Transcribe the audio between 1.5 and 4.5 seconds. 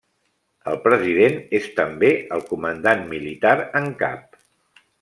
és també el comandant militar en cap.